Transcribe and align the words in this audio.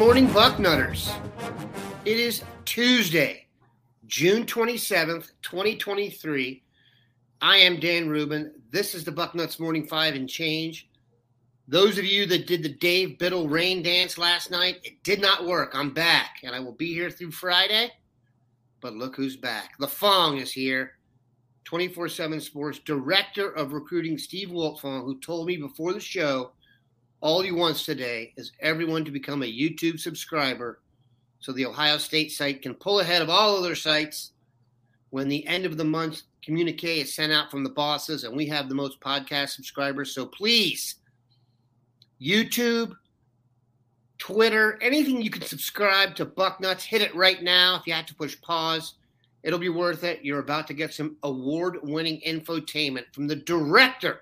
Morning, 0.00 0.28
Bucknutters. 0.28 1.14
It 2.06 2.18
is 2.18 2.42
Tuesday, 2.64 3.46
June 4.06 4.46
27th, 4.46 5.32
2023. 5.42 6.62
I 7.42 7.56
am 7.58 7.78
Dan 7.78 8.08
Rubin. 8.08 8.50
This 8.70 8.94
is 8.94 9.04
the 9.04 9.12
Bucknuts 9.12 9.60
Morning 9.60 9.86
Five 9.86 10.14
and 10.14 10.26
Change. 10.26 10.88
Those 11.68 11.98
of 11.98 12.06
you 12.06 12.24
that 12.28 12.46
did 12.46 12.62
the 12.62 12.70
Dave 12.70 13.18
Biddle 13.18 13.46
rain 13.46 13.82
dance 13.82 14.16
last 14.16 14.50
night, 14.50 14.78
it 14.84 15.02
did 15.02 15.20
not 15.20 15.44
work. 15.44 15.72
I'm 15.74 15.92
back, 15.92 16.38
and 16.44 16.54
I 16.54 16.60
will 16.60 16.72
be 16.72 16.94
here 16.94 17.10
through 17.10 17.32
Friday. 17.32 17.92
But 18.80 18.94
look 18.94 19.14
who's 19.14 19.36
back. 19.36 19.72
The 19.80 19.86
Fong 19.86 20.38
is 20.38 20.50
here. 20.50 20.92
24 21.64 22.08
7 22.08 22.40
Sports 22.40 22.78
Director 22.78 23.50
of 23.50 23.74
Recruiting, 23.74 24.16
Steve 24.16 24.48
Wiltfong, 24.48 25.04
who 25.04 25.20
told 25.20 25.46
me 25.46 25.58
before 25.58 25.92
the 25.92 26.00
show 26.00 26.52
all 27.20 27.42
he 27.42 27.52
wants 27.52 27.84
today 27.84 28.32
is 28.36 28.52
everyone 28.60 29.04
to 29.04 29.10
become 29.10 29.42
a 29.42 29.46
YouTube 29.46 30.00
subscriber 30.00 30.80
so 31.38 31.52
the 31.52 31.66
Ohio 31.66 31.98
State 31.98 32.32
site 32.32 32.62
can 32.62 32.74
pull 32.74 33.00
ahead 33.00 33.22
of 33.22 33.30
all 33.30 33.56
other 33.56 33.74
sites 33.74 34.32
when 35.10 35.28
the 35.28 35.46
end 35.46 35.66
of 35.66 35.76
the 35.76 35.84
month 35.84 36.22
communique 36.42 37.00
is 37.00 37.14
sent 37.14 37.32
out 37.32 37.50
from 37.50 37.64
the 37.64 37.70
bosses 37.70 38.24
and 38.24 38.36
we 38.36 38.46
have 38.46 38.68
the 38.68 38.74
most 38.74 39.00
podcast 39.00 39.50
subscribers. 39.50 40.14
So 40.14 40.26
please, 40.26 40.96
YouTube, 42.20 42.94
Twitter, 44.18 44.78
anything 44.82 45.20
you 45.20 45.30
can 45.30 45.42
subscribe 45.42 46.14
to 46.16 46.26
Bucknuts, 46.26 46.82
hit 46.82 47.02
it 47.02 47.14
right 47.14 47.42
now. 47.42 47.76
If 47.76 47.86
you 47.86 47.94
have 47.94 48.06
to 48.06 48.14
push 48.14 48.40
pause, 48.42 48.94
it'll 49.42 49.58
be 49.58 49.70
worth 49.70 50.04
it. 50.04 50.22
You're 50.22 50.40
about 50.40 50.66
to 50.68 50.74
get 50.74 50.94
some 50.94 51.16
award 51.22 51.78
winning 51.82 52.20
infotainment 52.26 53.12
from 53.12 53.26
the 53.26 53.36
director 53.36 54.20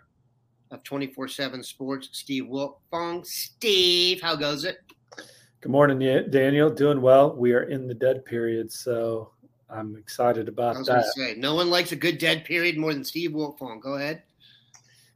of 0.71 0.83
24 0.83 1.29
7 1.29 1.63
Sports, 1.63 2.09
Steve 2.13 2.45
Wiltfong. 2.45 3.25
Steve, 3.25 4.21
how 4.21 4.37
goes 4.37 4.65
it? 4.65 4.79
Good 5.61 5.73
morning, 5.73 5.99
Daniel. 6.31 6.71
Doing 6.71 7.01
well. 7.01 7.35
We 7.35 7.53
are 7.53 7.65
in 7.65 7.89
the 7.89 7.95
dead 7.95 8.25
period, 8.25 8.71
so 8.71 9.33
I'm 9.69 9.97
excited 9.97 10.49
about 10.49 10.77
I 10.77 10.79
was 10.79 10.87
that. 10.89 11.05
Say, 11.17 11.35
no 11.37 11.55
one 11.55 11.71
likes 11.71 11.93
a 11.93 11.97
good 11.97 12.19
dead 12.19 12.45
period 12.45 12.79
more 12.79 12.95
than 12.95 13.05
Steve 13.05 13.33
Wiltfong. 13.33 13.81
Go 13.81 13.95
ahead. 13.95 14.23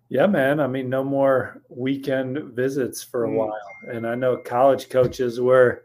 Yeah, 0.08 0.26
man. 0.26 0.60
I 0.60 0.66
mean, 0.66 0.90
no 0.90 1.02
more 1.02 1.62
weekend 1.70 2.38
visits 2.54 3.02
for 3.02 3.24
a 3.24 3.28
Mm. 3.28 3.34
while. 3.36 3.56
And 3.88 4.06
I 4.06 4.14
know 4.14 4.36
college 4.36 4.90
coaches 4.90 5.40
were, 5.40 5.84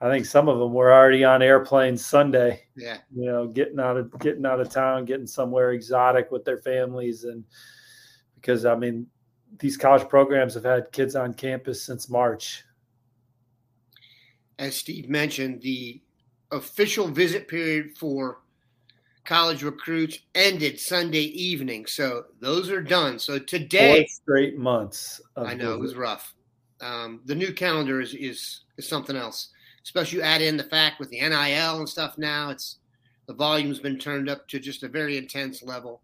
I 0.00 0.08
think 0.10 0.26
some 0.26 0.48
of 0.48 0.58
them 0.58 0.72
were 0.74 0.92
already 0.92 1.24
on 1.24 1.42
airplanes 1.42 2.04
Sunday, 2.04 2.64
Yeah. 2.76 2.98
you 3.12 3.24
know, 3.24 3.48
getting 3.48 3.80
out 3.80 3.96
of 3.96 4.16
getting 4.20 4.46
out 4.46 4.60
of 4.60 4.68
town, 4.68 5.06
getting 5.06 5.26
somewhere 5.26 5.72
exotic 5.72 6.30
with 6.30 6.44
their 6.44 6.58
families 6.58 7.24
and 7.24 7.42
because 8.46 8.64
I 8.64 8.76
mean, 8.76 9.08
these 9.58 9.76
college 9.76 10.08
programs 10.08 10.54
have 10.54 10.64
had 10.64 10.92
kids 10.92 11.16
on 11.16 11.34
campus 11.34 11.84
since 11.84 12.08
March. 12.08 12.64
As 14.58 14.76
Steve 14.76 15.08
mentioned, 15.08 15.60
the 15.62 16.00
official 16.52 17.08
visit 17.08 17.48
period 17.48 17.98
for 17.98 18.38
college 19.24 19.64
recruits 19.64 20.20
ended 20.36 20.78
Sunday 20.78 21.24
evening. 21.24 21.86
So 21.86 22.26
those 22.40 22.70
are 22.70 22.80
done. 22.80 23.18
So 23.18 23.40
today, 23.40 24.02
Four 24.02 24.06
straight 24.08 24.56
months. 24.56 25.20
Of 25.34 25.48
I 25.48 25.54
know 25.54 25.74
it 25.74 25.80
was 25.80 25.96
rough. 25.96 26.32
Um, 26.80 27.22
the 27.24 27.34
new 27.34 27.52
calendar 27.52 28.00
is, 28.00 28.14
is 28.14 28.60
is 28.76 28.88
something 28.88 29.16
else. 29.16 29.48
Especially 29.82 30.18
you 30.18 30.24
add 30.24 30.42
in 30.42 30.56
the 30.56 30.64
fact 30.64 31.00
with 31.00 31.10
the 31.10 31.20
NIL 31.20 31.78
and 31.78 31.88
stuff 31.88 32.16
now, 32.16 32.50
it's 32.50 32.78
the 33.26 33.34
volume's 33.34 33.80
been 33.80 33.98
turned 33.98 34.28
up 34.28 34.46
to 34.48 34.60
just 34.60 34.84
a 34.84 34.88
very 34.88 35.16
intense 35.16 35.62
level. 35.62 36.02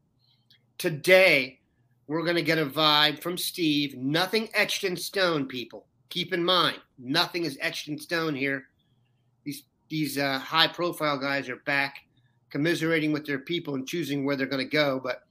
Today, 0.79 1.61
we're 2.07 2.25
going 2.25 2.37
to 2.37 2.43
get 2.43 2.59
a 2.59 2.67
vibe 2.67 3.23
from 3.23 3.39
Steve. 3.39 3.97
Nothing 3.97 4.49
etched 4.55 4.85
in 4.85 4.97
stone, 4.97 5.47
people. 5.47 5.87
Keep 6.09 6.33
in 6.35 6.45
mind, 6.45 6.79
nothing 6.99 7.45
is 7.45 7.57
etched 7.61 7.89
in 7.89 7.99
stone 7.99 8.35
here. 8.35 8.65
These 9.45 9.65
these 9.89 10.19
uh, 10.19 10.39
high 10.39 10.69
profile 10.69 11.19
guys 11.19 11.49
are 11.49 11.57
back, 11.65 11.97
commiserating 12.51 13.13
with 13.13 13.25
their 13.25 13.39
people 13.39 13.75
and 13.75 13.87
choosing 13.87 14.25
where 14.25 14.37
they're 14.37 14.47
going 14.47 14.65
to 14.65 14.71
go. 14.71 15.01
But 15.03 15.23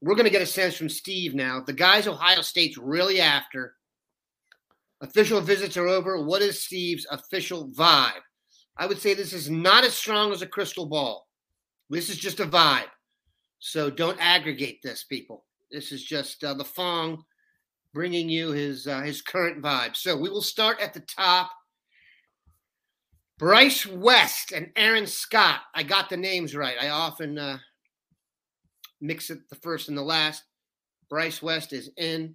we're 0.00 0.14
going 0.14 0.24
to 0.24 0.30
get 0.30 0.42
a 0.42 0.46
sense 0.46 0.76
from 0.76 0.88
Steve 0.88 1.34
now. 1.34 1.60
The 1.60 1.72
guys 1.72 2.06
Ohio 2.06 2.40
State's 2.40 2.78
really 2.78 3.20
after. 3.20 3.74
Official 5.02 5.40
visits 5.40 5.76
are 5.76 5.88
over. 5.88 6.22
What 6.22 6.42
is 6.42 6.62
Steve's 6.62 7.06
official 7.10 7.68
vibe? 7.68 8.20
I 8.76 8.86
would 8.86 8.98
say 8.98 9.12
this 9.14 9.32
is 9.32 9.50
not 9.50 9.84
as 9.84 9.94
strong 9.94 10.32
as 10.32 10.42
a 10.42 10.46
crystal 10.46 10.86
ball. 10.86 11.26
This 11.90 12.08
is 12.08 12.16
just 12.16 12.40
a 12.40 12.46
vibe. 12.46 12.88
So 13.58 13.90
don't 13.90 14.18
aggregate 14.20 14.80
this, 14.82 15.04
people. 15.04 15.44
This 15.70 15.92
is 15.92 16.02
just 16.02 16.42
uh, 16.42 16.54
the 16.54 16.64
Fong 16.64 17.24
bringing 17.92 18.28
you 18.28 18.50
his 18.50 18.86
uh, 18.86 19.00
his 19.00 19.22
current 19.22 19.62
vibe. 19.62 19.96
So 19.96 20.16
we 20.16 20.28
will 20.28 20.42
start 20.42 20.80
at 20.80 20.94
the 20.94 21.00
top. 21.00 21.50
Bryce 23.38 23.86
West 23.86 24.52
and 24.52 24.70
Aaron 24.76 25.06
Scott. 25.06 25.60
I 25.74 25.82
got 25.82 26.10
the 26.10 26.16
names 26.16 26.54
right. 26.54 26.76
I 26.78 26.90
often 26.90 27.38
uh, 27.38 27.58
mix 29.00 29.30
it 29.30 29.48
the 29.48 29.56
first 29.56 29.88
and 29.88 29.96
the 29.96 30.02
last. 30.02 30.42
Bryce 31.08 31.40
West 31.40 31.72
is 31.72 31.90
in. 31.96 32.34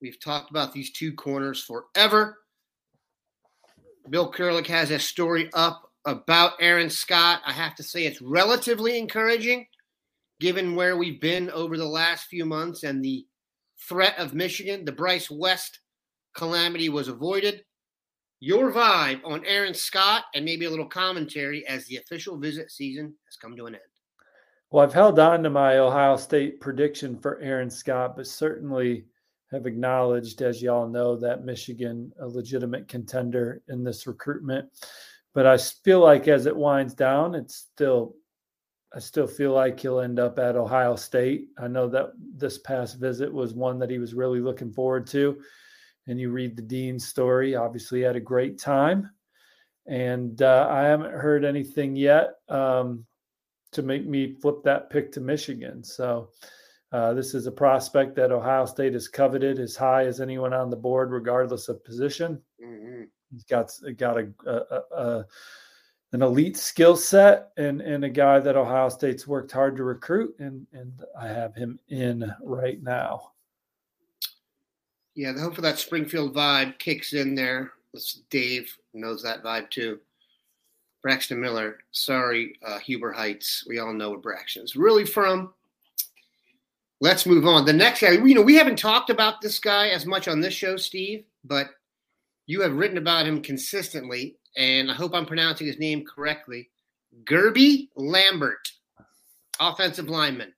We've 0.00 0.18
talked 0.18 0.50
about 0.50 0.72
these 0.72 0.92
two 0.92 1.12
corners 1.12 1.62
forever. 1.62 2.38
Bill 4.08 4.32
Kurelic 4.32 4.66
has 4.66 4.90
a 4.90 4.98
story 4.98 5.50
up 5.52 5.90
about 6.06 6.52
Aaron 6.60 6.90
Scott. 6.90 7.40
I 7.46 7.52
have 7.52 7.74
to 7.76 7.82
say 7.82 8.04
it's 8.04 8.22
relatively 8.22 8.98
encouraging 8.98 9.66
given 10.40 10.74
where 10.74 10.96
we've 10.96 11.20
been 11.20 11.50
over 11.50 11.76
the 11.76 11.84
last 11.84 12.26
few 12.26 12.44
months 12.44 12.82
and 12.82 13.04
the 13.04 13.26
threat 13.88 14.18
of 14.18 14.34
Michigan. 14.34 14.84
The 14.84 14.92
Bryce 14.92 15.30
West 15.30 15.80
calamity 16.34 16.88
was 16.88 17.08
avoided. 17.08 17.64
your 18.44 18.70
vibe 18.70 19.20
on 19.24 19.42
Aaron 19.46 19.72
Scott 19.72 20.24
and 20.34 20.44
maybe 20.44 20.66
a 20.66 20.70
little 20.70 20.86
commentary 20.86 21.66
as 21.66 21.86
the 21.86 21.96
official 21.96 22.36
visit 22.36 22.70
season 22.70 23.14
has 23.24 23.36
come 23.36 23.56
to 23.56 23.64
an 23.64 23.74
end. 23.74 23.82
Well, 24.70 24.84
I've 24.84 24.92
held 24.92 25.18
on 25.18 25.42
to 25.44 25.50
my 25.50 25.78
Ohio 25.78 26.16
State 26.16 26.60
prediction 26.60 27.18
for 27.18 27.40
Aaron 27.40 27.70
Scott, 27.70 28.16
but 28.16 28.26
certainly 28.26 29.06
have 29.50 29.64
acknowledged, 29.64 30.42
as 30.42 30.60
y'all 30.60 30.86
know, 30.86 31.16
that 31.16 31.46
Michigan 31.46 32.12
a 32.20 32.26
legitimate 32.26 32.86
contender 32.86 33.62
in 33.68 33.82
this 33.82 34.06
recruitment. 34.06 34.68
But 35.32 35.46
I 35.46 35.56
feel 35.56 36.00
like 36.00 36.28
as 36.28 36.44
it 36.44 36.54
winds 36.54 36.92
down, 36.92 37.34
it's 37.34 37.54
still 37.56 38.14
I 38.94 39.00
still 39.00 39.26
feel 39.26 39.52
like 39.52 39.80
he'll 39.80 40.00
end 40.00 40.20
up 40.20 40.38
at 40.38 40.56
Ohio 40.56 40.94
State. 40.94 41.48
I 41.58 41.66
know 41.66 41.88
that 41.88 42.12
this 42.36 42.58
past 42.58 43.00
visit 43.00 43.32
was 43.32 43.52
one 43.52 43.78
that 43.80 43.90
he 43.90 43.98
was 43.98 44.14
really 44.14 44.40
looking 44.40 44.72
forward 44.72 45.06
to. 45.08 45.40
And 46.06 46.20
you 46.20 46.30
read 46.30 46.54
the 46.54 46.62
Dean's 46.62 47.06
story, 47.06 47.56
obviously, 47.56 48.00
he 48.00 48.04
had 48.04 48.14
a 48.14 48.20
great 48.20 48.58
time. 48.58 49.10
And 49.86 50.40
uh, 50.40 50.68
I 50.70 50.82
haven't 50.82 51.12
heard 51.12 51.44
anything 51.44 51.96
yet 51.96 52.34
um, 52.48 53.04
to 53.72 53.82
make 53.82 54.06
me 54.06 54.34
flip 54.40 54.62
that 54.64 54.90
pick 54.90 55.10
to 55.12 55.20
Michigan. 55.20 55.82
So 55.82 56.28
uh, 56.92 57.14
this 57.14 57.34
is 57.34 57.46
a 57.46 57.52
prospect 57.52 58.14
that 58.14 58.30
Ohio 58.30 58.64
State 58.66 58.92
has 58.92 59.08
coveted 59.08 59.58
as 59.58 59.74
high 59.74 60.06
as 60.06 60.20
anyone 60.20 60.52
on 60.52 60.70
the 60.70 60.76
board, 60.76 61.10
regardless 61.10 61.68
of 61.68 61.84
position. 61.84 62.40
Mm-hmm. 62.64 63.02
He's 63.32 63.44
got 63.44 63.72
got 63.96 64.18
a, 64.18 64.28
a, 64.46 64.96
a 64.96 65.26
an 66.14 66.22
elite 66.22 66.56
skill 66.56 66.96
set 66.96 67.50
and 67.56 67.80
and 67.80 68.04
a 68.04 68.08
guy 68.08 68.38
that 68.38 68.56
Ohio 68.56 68.88
State's 68.88 69.26
worked 69.26 69.50
hard 69.50 69.76
to 69.76 69.84
recruit 69.84 70.34
and 70.38 70.66
and 70.72 70.92
I 71.20 71.26
have 71.26 71.54
him 71.54 71.78
in 71.88 72.32
right 72.40 72.80
now. 72.82 73.32
Yeah, 75.16 75.32
the 75.32 75.40
hope 75.40 75.56
for 75.56 75.60
that 75.62 75.78
Springfield 75.78 76.34
vibe 76.34 76.78
kicks 76.78 77.12
in 77.12 77.34
there. 77.34 77.72
Dave 78.30 78.76
knows 78.92 79.22
that 79.22 79.42
vibe 79.42 79.70
too. 79.70 80.00
Braxton 81.02 81.40
Miller, 81.40 81.78
sorry, 81.90 82.56
uh, 82.66 82.78
Huber 82.78 83.12
Heights. 83.12 83.64
We 83.68 83.78
all 83.78 83.92
know 83.92 84.10
where 84.10 84.18
Braxton 84.18 84.64
is 84.64 84.74
really 84.74 85.04
from. 85.04 85.52
Let's 87.00 87.26
move 87.26 87.44
on. 87.44 87.66
The 87.66 87.72
next 87.72 88.00
guy, 88.00 88.12
you 88.12 88.34
know, 88.34 88.42
we 88.42 88.54
haven't 88.54 88.78
talked 88.78 89.10
about 89.10 89.40
this 89.40 89.58
guy 89.58 89.88
as 89.88 90.06
much 90.06 90.28
on 90.28 90.40
this 90.40 90.54
show, 90.54 90.76
Steve, 90.76 91.24
but 91.44 91.70
you 92.46 92.62
have 92.62 92.76
written 92.76 92.98
about 92.98 93.26
him 93.26 93.42
consistently 93.42 94.36
and 94.56 94.90
I 94.90 94.94
hope 94.94 95.14
I'm 95.14 95.26
pronouncing 95.26 95.66
his 95.66 95.78
name 95.78 96.04
correctly. 96.04 96.70
Gerby 97.24 97.88
Lambert, 97.96 98.68
offensive 99.60 100.08
lineman. 100.08 100.52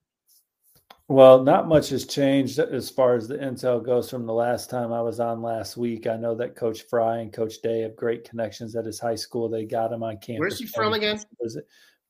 Well, 1.09 1.45
not 1.45 1.69
much 1.69 1.91
has 1.91 2.05
changed 2.05 2.59
as 2.59 2.91
far 2.91 3.15
as 3.15 3.29
the 3.29 3.37
intel 3.37 3.85
goes 3.85 4.11
from 4.11 4.27
the 4.27 4.33
last 4.33 4.69
time 4.69 4.93
I 4.93 5.01
was 5.01 5.21
on 5.21 5.41
last 5.41 5.77
week. 5.77 6.09
I 6.09 6.17
know 6.17 6.35
that 6.35 6.57
Coach 6.57 6.83
Frye 6.83 7.19
and 7.19 7.33
Coach 7.33 7.63
Day 7.63 7.83
have 7.83 7.95
great 7.95 8.29
connections 8.29 8.75
at 8.75 8.87
his 8.87 8.99
high 8.99 9.15
school. 9.15 9.49
They 9.49 9.65
got 9.67 9.93
him 9.93 10.03
on 10.03 10.19
campus. 10.19 10.41
Where's 10.41 10.59
he 10.59 10.67
from 10.67 10.95
again? 10.95 11.21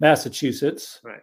Massachusetts. 0.00 1.00
Right. 1.04 1.20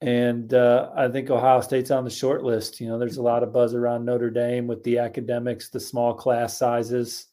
And 0.00 0.54
uh, 0.54 0.90
I 0.94 1.08
think 1.08 1.30
Ohio 1.30 1.60
State's 1.60 1.90
on 1.90 2.04
the 2.04 2.10
short 2.10 2.44
list. 2.44 2.80
You 2.80 2.88
know, 2.88 2.98
there's 2.98 3.16
a 3.16 3.22
lot 3.22 3.42
of 3.42 3.52
buzz 3.52 3.74
around 3.74 4.04
Notre 4.04 4.30
Dame 4.30 4.68
with 4.68 4.84
the 4.84 4.98
academics, 4.98 5.70
the 5.70 5.80
small 5.80 6.14
class 6.14 6.56
sizes 6.56 7.28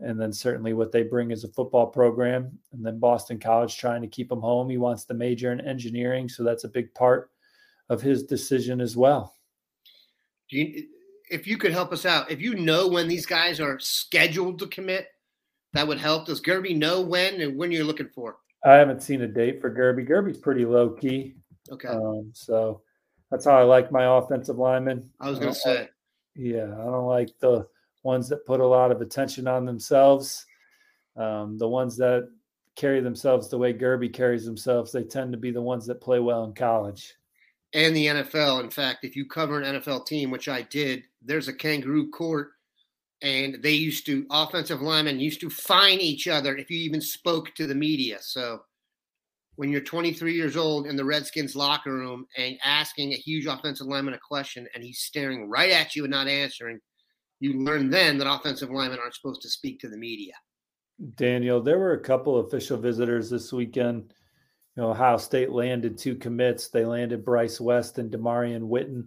and 0.00 0.20
then 0.20 0.32
certainly 0.32 0.72
what 0.72 0.92
they 0.92 1.02
bring 1.02 1.32
as 1.32 1.44
a 1.44 1.48
football 1.48 1.86
program. 1.86 2.58
And 2.72 2.84
then 2.84 2.98
Boston 2.98 3.38
College 3.38 3.76
trying 3.76 4.02
to 4.02 4.08
keep 4.08 4.30
him 4.30 4.40
home. 4.40 4.70
He 4.70 4.78
wants 4.78 5.04
to 5.04 5.14
major 5.14 5.52
in 5.52 5.60
engineering, 5.60 6.28
so 6.28 6.42
that's 6.42 6.64
a 6.64 6.68
big 6.68 6.92
part 6.94 7.30
of 7.88 8.00
his 8.00 8.24
decision 8.24 8.80
as 8.80 8.96
well. 8.96 9.34
You, 10.48 10.86
if 11.30 11.46
you 11.46 11.58
could 11.58 11.72
help 11.72 11.92
us 11.92 12.04
out, 12.04 12.30
if 12.30 12.40
you 12.40 12.54
know 12.54 12.88
when 12.88 13.08
these 13.08 13.26
guys 13.26 13.60
are 13.60 13.78
scheduled 13.78 14.58
to 14.60 14.66
commit, 14.66 15.08
that 15.72 15.86
would 15.86 15.98
help. 15.98 16.26
Does 16.26 16.40
Guerby 16.40 16.76
know 16.76 17.00
when 17.00 17.40
and 17.40 17.56
when 17.56 17.70
you're 17.70 17.84
looking 17.84 18.08
for? 18.08 18.38
I 18.64 18.74
haven't 18.74 19.02
seen 19.02 19.22
a 19.22 19.28
date 19.28 19.60
for 19.60 19.70
Guerby. 19.74 20.08
Guerby's 20.08 20.38
pretty 20.38 20.64
low 20.64 20.90
key. 20.90 21.36
Okay. 21.70 21.88
Um, 21.88 22.30
so 22.34 22.82
that's 23.30 23.44
how 23.44 23.56
I 23.56 23.62
like 23.62 23.92
my 23.92 24.18
offensive 24.18 24.58
linemen. 24.58 25.08
I 25.20 25.30
was 25.30 25.38
going 25.38 25.54
to 25.54 25.58
say. 25.58 25.88
Yeah, 26.34 26.64
I 26.64 26.84
don't 26.84 27.06
like 27.06 27.30
the 27.40 27.66
ones 28.02 28.28
that 28.28 28.46
put 28.46 28.60
a 28.60 28.66
lot 28.66 28.90
of 28.90 29.00
attention 29.00 29.46
on 29.46 29.64
themselves. 29.64 30.46
Um, 31.16 31.58
the 31.58 31.68
ones 31.68 31.96
that 31.98 32.28
carry 32.76 33.00
themselves 33.00 33.48
the 33.48 33.58
way 33.58 33.74
Guerby 33.74 34.12
carries 34.12 34.44
themselves, 34.44 34.92
they 34.92 35.04
tend 35.04 35.32
to 35.32 35.38
be 35.38 35.50
the 35.50 35.60
ones 35.60 35.86
that 35.86 36.00
play 36.00 36.18
well 36.18 36.44
in 36.44 36.54
college. 36.54 37.14
And 37.72 37.94
the 37.94 38.06
NFL. 38.06 38.64
In 38.64 38.70
fact, 38.70 39.04
if 39.04 39.14
you 39.14 39.26
cover 39.26 39.60
an 39.60 39.80
NFL 39.80 40.06
team, 40.06 40.30
which 40.30 40.48
I 40.48 40.62
did, 40.62 41.04
there's 41.22 41.48
a 41.48 41.52
kangaroo 41.52 42.10
court, 42.10 42.50
and 43.22 43.62
they 43.62 43.72
used 43.72 44.06
to, 44.06 44.26
offensive 44.30 44.80
linemen 44.80 45.20
used 45.20 45.40
to 45.42 45.50
fine 45.50 46.00
each 46.00 46.26
other 46.26 46.56
if 46.56 46.70
you 46.70 46.78
even 46.78 47.00
spoke 47.00 47.54
to 47.54 47.66
the 47.66 47.74
media. 47.74 48.18
So 48.22 48.62
when 49.56 49.70
you're 49.70 49.82
23 49.82 50.34
years 50.34 50.56
old 50.56 50.86
in 50.86 50.96
the 50.96 51.04
Redskins 51.04 51.54
locker 51.54 51.92
room 51.92 52.26
and 52.38 52.56
asking 52.64 53.12
a 53.12 53.16
huge 53.16 53.46
offensive 53.46 53.86
lineman 53.86 54.14
a 54.14 54.18
question 54.18 54.66
and 54.74 54.82
he's 54.82 55.00
staring 55.00 55.50
right 55.50 55.70
at 55.70 55.94
you 55.94 56.04
and 56.04 56.10
not 56.10 56.28
answering, 56.28 56.80
you 57.40 57.64
learn 57.64 57.90
then 57.90 58.18
that 58.18 58.30
offensive 58.30 58.70
linemen 58.70 58.98
aren't 58.98 59.14
supposed 59.14 59.42
to 59.42 59.48
speak 59.48 59.80
to 59.80 59.88
the 59.88 59.96
media. 59.96 60.34
Daniel, 61.16 61.62
there 61.62 61.78
were 61.78 61.94
a 61.94 62.00
couple 62.00 62.38
official 62.38 62.76
visitors 62.76 63.30
this 63.30 63.52
weekend. 63.52 64.12
You 64.76 64.82
know, 64.82 64.90
Ohio 64.90 65.16
State 65.16 65.50
landed 65.50 65.96
two 65.96 66.14
commits. 66.14 66.68
They 66.68 66.84
landed 66.84 67.24
Bryce 67.24 67.60
West 67.60 67.98
and 67.98 68.10
Damarion 68.10 68.68
Witten 68.68 69.06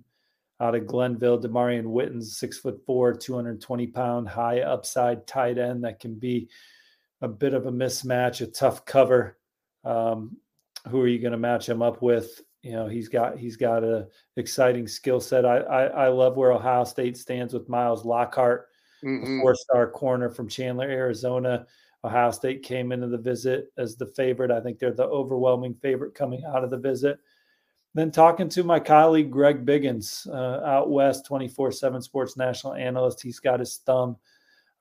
out 0.59 0.75
of 0.75 0.87
Glenville. 0.87 1.39
Damarion 1.39 1.85
Witten's 1.85 2.37
six 2.37 2.57
foot 2.57 2.81
four, 2.85 3.13
220 3.13 3.87
pound, 3.87 4.27
high 4.27 4.61
upside 4.61 5.27
tight 5.27 5.59
end 5.59 5.83
that 5.83 5.99
can 5.99 6.15
be 6.15 6.49
a 7.21 7.27
bit 7.27 7.53
of 7.53 7.67
a 7.67 7.71
mismatch, 7.71 8.41
a 8.41 8.47
tough 8.47 8.83
cover. 8.85 9.37
Um, 9.83 10.37
who 10.89 10.99
are 11.01 11.07
you 11.07 11.19
going 11.19 11.31
to 11.31 11.37
match 11.37 11.69
him 11.69 11.81
up 11.81 12.01
with? 12.01 12.41
You 12.63 12.71
know 12.71 12.87
he's 12.87 13.09
got 13.09 13.37
he's 13.37 13.57
got 13.57 13.83
a 13.83 14.07
exciting 14.37 14.87
skill 14.87 15.19
set. 15.19 15.45
I, 15.45 15.57
I, 15.57 15.83
I 15.83 16.07
love 16.07 16.37
where 16.37 16.53
Ohio 16.53 16.85
State 16.85 17.17
stands 17.17 17.53
with 17.53 17.67
Miles 17.67 18.05
Lockhart, 18.05 18.69
mm-hmm. 19.03 19.41
four 19.41 19.53
star 19.53 19.91
corner 19.91 20.29
from 20.29 20.47
Chandler, 20.47 20.89
Arizona. 20.89 21.67
Ohio 22.05 22.31
State 22.31 22.63
came 22.63 22.93
into 22.93 23.07
the 23.07 23.17
visit 23.17 23.71
as 23.77 23.97
the 23.97 24.07
favorite. 24.07 24.49
I 24.49 24.61
think 24.61 24.79
they're 24.79 24.93
the 24.93 25.03
overwhelming 25.03 25.73
favorite 25.75 26.15
coming 26.15 26.43
out 26.45 26.63
of 26.63 26.69
the 26.69 26.77
visit. 26.77 27.19
Then 27.95 28.11
talking 28.11 28.49
to 28.49 28.63
my 28.63 28.79
colleague 28.79 29.29
Greg 29.29 29.65
Biggins 29.65 30.27
uh, 30.27 30.65
out 30.65 30.89
west, 30.89 31.25
24 31.25 31.71
7 31.73 32.01
sports 32.01 32.37
national 32.37 32.75
analyst. 32.75 33.21
He's 33.21 33.39
got 33.39 33.59
his 33.59 33.77
thumb 33.85 34.15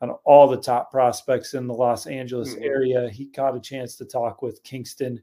on 0.00 0.10
all 0.24 0.48
the 0.48 0.56
top 0.56 0.90
prospects 0.90 1.54
in 1.54 1.66
the 1.66 1.74
Los 1.74 2.06
Angeles 2.06 2.54
mm-hmm. 2.54 2.64
area. 2.64 3.10
He 3.10 3.26
caught 3.26 3.56
a 3.56 3.60
chance 3.60 3.96
to 3.96 4.04
talk 4.04 4.40
with 4.40 4.62
Kyngstonn 4.62 5.18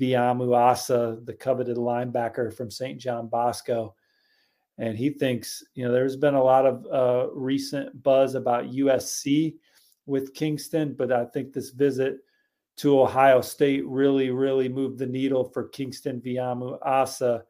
Viliamu-Asa, 0.00 1.20
the 1.24 1.34
coveted 1.34 1.76
linebacker 1.76 2.52
from 2.54 2.70
St. 2.70 2.98
John 2.98 3.28
Bosco. 3.28 3.94
And 4.78 4.96
he 4.96 5.10
thinks, 5.10 5.62
you 5.74 5.84
know, 5.84 5.92
there's 5.92 6.16
been 6.16 6.34
a 6.34 6.42
lot 6.42 6.66
of 6.66 6.86
uh, 6.92 7.32
recent 7.32 8.02
buzz 8.02 8.34
about 8.34 8.72
USC 8.72 9.54
with 10.06 10.34
Kyngstonn, 10.34 10.96
but 10.96 11.12
I 11.12 11.24
think 11.26 11.52
this 11.52 11.70
visit 11.70 12.18
to 12.76 13.00
Ohio 13.00 13.40
State 13.40 13.86
really, 13.86 14.30
really 14.30 14.68
moved 14.68 14.98
the 14.98 15.06
needle 15.06 15.44
for 15.44 15.68
Kyngstonn 15.68 16.22
Viliamu-Asa 16.22 17.44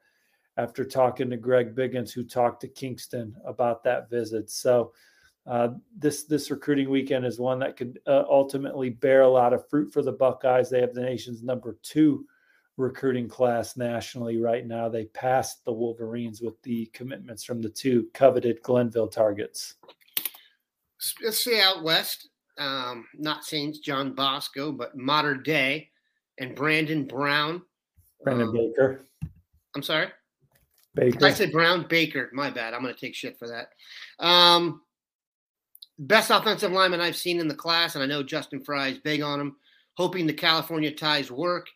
after 0.57 0.85
talking 0.85 1.31
to 1.31 1.37
Greg 1.37 1.75
Biggins, 1.75 2.13
who 2.13 2.25
talked 2.25 2.61
to 2.61 2.69
Kyngstonn 2.69 3.33
about 3.47 3.83
that 3.85 4.11
visit. 4.11 4.51
So 4.51 4.93
uh, 5.47 5.71
this 5.97 6.25
this 6.25 6.51
recruiting 6.51 6.89
weekend 6.89 7.27
is 7.27 7.39
one 7.39 7.59
that 7.59 7.77
could 7.77 7.99
uh, 8.07 8.25
ultimately 8.29 8.91
bear 8.91 9.23
a 9.23 9.29
lot 9.29 9.53
of 9.53 9.69
fruit 9.69 9.93
for 9.93 10.03
the 10.03 10.13
Buckeyes. 10.13 10.71
They 10.71 10.81
have 10.81 10.95
the 10.95 11.03
nation's 11.03 11.43
number 11.43 11.77
two 11.83 12.27
recruiting 12.77 13.29
class 13.29 13.77
nationally 13.77 14.39
right 14.39 14.67
now. 14.67 14.89
They 14.89 15.07
passed 15.07 15.65
the 15.65 15.73
Wolverines 15.73 16.41
with 16.41 16.61
the 16.63 16.87
commitments 16.87 17.45
from 17.45 17.61
the 17.61 17.69
two 17.69 18.09
coveted 18.15 18.63
Glenville 18.63 19.09
targets. 19.09 19.75
Let's 21.23 21.45
say 21.45 21.61
out 21.61 21.83
west, 21.83 22.29
um, 22.59 23.07
not 23.15 23.45
St. 23.45 23.77
John 23.83 24.15
Bosco, 24.15 24.73
but 24.73 24.97
Mater 24.97 25.35
Dei 25.35 25.91
and 26.39 26.55
Brandon 26.55 27.05
Brown. 27.05 27.63
Brandon 28.23 28.49
um, 28.49 28.55
Baker. 28.55 29.05
I'm 29.75 29.83
sorry? 29.83 30.09
Baker. 30.95 31.27
I 31.27 31.33
said 31.33 31.53
Brown 31.53 31.87
Baker. 31.89 32.31
My 32.33 32.51
bad. 32.51 32.75
I'm 32.75 32.83
going 32.83 32.95
to 32.95 33.01
take 33.01 33.15
shit 33.15 33.39
for 33.39 33.49
that. 33.49 33.69
Um, 34.25 34.83
best 35.99 36.31
offensive 36.31 36.73
lineman 36.73 37.01
I've 37.01 37.17
seen 37.17 37.41
in 37.41 37.49
the 37.49 37.55
class, 37.55 37.95
and 37.95 38.03
I 38.03 38.07
know 38.07 38.23
Justin 38.23 38.61
Frye 38.61 38.89
is 38.89 38.99
big 38.99 39.21
on 39.21 39.41
him, 39.41 39.57
hoping 39.95 40.27
the 40.27 40.33
California 40.33 40.93
ties 40.93 41.31
work. 41.31 41.67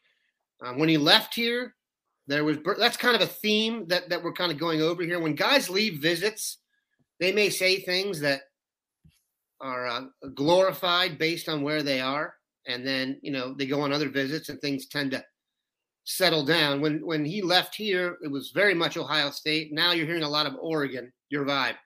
Um, 0.64 0.78
when 0.78 0.88
he 0.88 0.98
left 0.98 1.34
here, 1.34 1.74
there 2.26 2.44
was 2.44 2.58
that's 2.78 2.96
kind 2.96 3.16
of 3.16 3.22
a 3.22 3.26
theme 3.26 3.86
that 3.88 4.08
that 4.10 4.22
we're 4.22 4.32
kind 4.32 4.52
of 4.52 4.58
going 4.58 4.82
over 4.82 5.02
here. 5.02 5.18
When 5.18 5.34
guys 5.34 5.70
leave 5.70 6.02
visits, 6.02 6.58
they 7.20 7.32
may 7.32 7.48
say 7.48 7.80
things 7.80 8.20
that 8.20 8.42
are 9.60 9.86
uh, 9.86 10.02
glorified 10.34 11.18
based 11.18 11.48
on 11.48 11.62
where 11.62 11.82
they 11.82 12.00
are, 12.00 12.34
and 12.66 12.86
then 12.86 13.18
you 13.22 13.32
know 13.32 13.54
they 13.54 13.66
go 13.66 13.80
on 13.80 13.92
other 13.92 14.08
visits 14.08 14.48
and 14.48 14.60
things 14.60 14.86
tend 14.86 15.12
to 15.12 15.24
settle 16.04 16.44
down. 16.44 16.80
When 16.80 17.04
when 17.04 17.24
he 17.24 17.40
left 17.40 17.74
here, 17.74 18.18
it 18.22 18.30
was 18.30 18.50
very 18.50 18.74
much 18.74 18.96
Ohio 18.96 19.30
State. 19.30 19.72
Now 19.72 19.92
you're 19.92 20.06
hearing 20.06 20.22
a 20.22 20.28
lot 20.28 20.46
of 20.46 20.54
Oregon. 20.60 21.12
Your 21.30 21.44
vibe. 21.44 21.76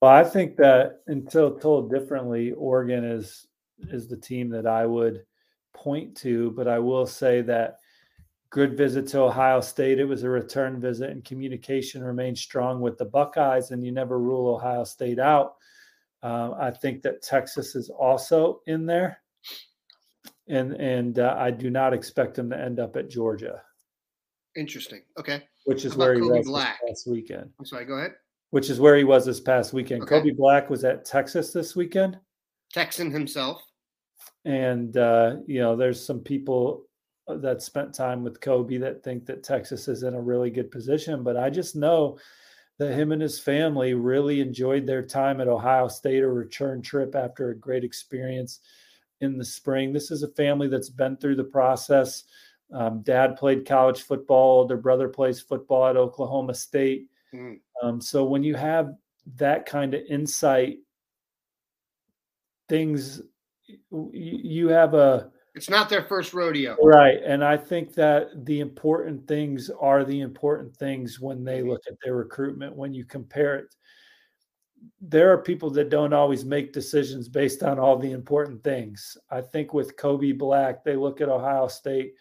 Well, 0.00 0.10
I 0.10 0.24
think 0.24 0.56
that 0.56 1.00
until 1.06 1.58
told 1.58 1.90
differently, 1.90 2.52
Oregon 2.52 3.04
is 3.04 3.46
is 3.90 4.08
the 4.08 4.16
team 4.16 4.50
that 4.50 4.66
I 4.66 4.84
would 4.84 5.24
point 5.72 6.16
to. 6.18 6.50
But 6.52 6.68
I 6.68 6.78
will 6.78 7.06
say 7.06 7.42
that 7.42 7.78
good 8.50 8.76
visit 8.76 9.06
to 9.08 9.20
Ohio 9.20 9.60
State. 9.60 9.98
It 9.98 10.04
was 10.04 10.22
a 10.22 10.30
return 10.30 10.80
visit, 10.80 11.10
and 11.10 11.24
communication 11.24 12.04
remained 12.04 12.38
strong 12.38 12.80
with 12.80 12.98
the 12.98 13.04
Buckeyes. 13.06 13.70
And 13.70 13.84
you 13.84 13.92
never 13.92 14.18
rule 14.18 14.54
Ohio 14.54 14.84
State 14.84 15.18
out. 15.18 15.54
Uh, 16.22 16.52
I 16.58 16.70
think 16.70 17.02
that 17.02 17.22
Texas 17.22 17.74
is 17.74 17.90
also 17.90 18.60
in 18.66 18.86
there, 18.86 19.18
and 20.48 20.72
and 20.74 21.18
uh, 21.18 21.34
I 21.36 21.50
do 21.50 21.68
not 21.68 21.92
expect 21.92 22.36
them 22.36 22.50
to 22.50 22.60
end 22.60 22.78
up 22.78 22.96
at 22.96 23.10
Georgia. 23.10 23.60
Interesting. 24.54 25.02
Okay. 25.18 25.42
Which 25.64 25.84
is 25.84 25.96
where 25.96 26.14
he 26.14 26.20
Kobe 26.20 26.38
was 26.38 26.46
Black? 26.46 26.78
this 26.86 27.06
weekend. 27.06 27.50
I'm 27.58 27.64
sorry. 27.64 27.86
Go 27.86 27.94
ahead. 27.94 28.12
Which 28.50 28.68
is 28.68 28.78
where 28.78 28.96
he 28.96 29.04
was 29.04 29.24
this 29.24 29.40
past 29.40 29.72
weekend. 29.72 30.02
Okay. 30.02 30.18
Kobe 30.18 30.32
Black 30.32 30.68
was 30.68 30.84
at 30.84 31.04
Texas 31.04 31.52
this 31.52 31.74
weekend. 31.74 32.18
Texan 32.72 33.10
himself. 33.10 33.62
And 34.44 34.96
uh, 34.96 35.36
you 35.46 35.60
know, 35.60 35.76
there's 35.76 36.04
some 36.04 36.20
people 36.20 36.86
uh, 37.28 37.36
that 37.36 37.62
spent 37.62 37.94
time 37.94 38.24
with 38.24 38.40
Kobe 38.40 38.78
that 38.78 39.02
think 39.04 39.26
that 39.26 39.44
Texas 39.44 39.88
is 39.88 40.02
in 40.02 40.14
a 40.14 40.20
really 40.20 40.50
good 40.50 40.70
position, 40.70 41.22
but 41.22 41.36
I 41.36 41.50
just 41.50 41.76
know 41.76 42.18
that 42.78 42.94
him 42.94 43.12
and 43.12 43.22
his 43.22 43.38
family 43.38 43.94
really 43.94 44.40
enjoyed 44.40 44.86
their 44.86 45.02
time 45.04 45.40
at 45.40 45.48
Ohio 45.48 45.88
State, 45.88 46.22
a 46.22 46.28
return 46.28 46.82
trip 46.82 47.14
after 47.14 47.50
a 47.50 47.56
great 47.56 47.84
experience 47.84 48.60
in 49.20 49.38
the 49.38 49.44
spring. 49.44 49.92
This 49.92 50.10
is 50.10 50.22
a 50.22 50.28
family 50.28 50.68
that's 50.68 50.88
been 50.88 51.16
through 51.16 51.36
the 51.36 51.44
process. 51.44 52.24
Um, 52.72 53.02
dad 53.02 53.36
played 53.36 53.66
college 53.66 54.02
football. 54.02 54.66
Their 54.66 54.78
brother 54.78 55.08
plays 55.08 55.40
football 55.40 55.86
at 55.86 55.96
Oklahoma 55.96 56.54
State. 56.54 57.06
Mm. 57.32 57.60
Um, 57.82 58.00
so 58.00 58.24
when 58.24 58.42
you 58.42 58.54
have 58.54 58.94
that 59.36 59.66
kind 59.66 59.94
of 59.94 60.02
insight, 60.08 60.78
things 62.68 63.22
you 63.90 64.68
have 64.68 64.94
a 64.94 65.30
it's 65.54 65.68
not 65.68 65.88
their 65.90 66.02
first 66.04 66.32
rodeo. 66.32 66.76
Right. 66.82 67.18
And 67.24 67.44
I 67.44 67.58
think 67.58 67.92
that 67.94 68.46
the 68.46 68.60
important 68.60 69.28
things 69.28 69.70
are 69.80 70.02
the 70.04 70.20
important 70.20 70.74
things 70.74 71.20
when 71.20 71.44
they 71.44 71.60
mm-hmm. 71.60 71.70
look 71.70 71.82
at 71.86 71.98
their 72.02 72.14
recruitment, 72.16 72.74
when 72.74 72.94
you 72.94 73.04
compare 73.04 73.56
it. 73.56 73.74
There 75.00 75.30
are 75.30 75.42
people 75.42 75.70
that 75.70 75.90
don't 75.90 76.14
always 76.14 76.44
make 76.44 76.72
decisions 76.72 77.28
based 77.28 77.62
on 77.62 77.78
all 77.78 77.98
the 77.98 78.12
important 78.12 78.64
things. 78.64 79.16
I 79.30 79.42
think 79.42 79.74
with 79.74 79.96
Kobe 79.96 80.32
Black, 80.32 80.82
they 80.82 80.96
look 80.96 81.20
at 81.20 81.28
Ohio 81.28 81.68
State 81.68 82.14